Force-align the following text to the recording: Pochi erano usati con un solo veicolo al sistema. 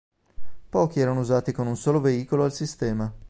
Pochi 0.69 0.99
erano 0.99 1.19
usati 1.19 1.51
con 1.51 1.67
un 1.67 1.77
solo 1.77 2.01
veicolo 2.01 2.43
al 2.43 2.53
sistema. 2.53 3.13